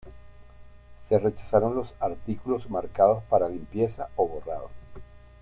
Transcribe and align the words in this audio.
Se 0.97 1.19
rechazaron 1.19 1.75
los 1.75 1.93
artículos 1.99 2.67
marcados 2.71 3.21
para 3.29 3.47
limpieza 3.47 4.09
o 4.15 4.27
borrado. 4.27 4.71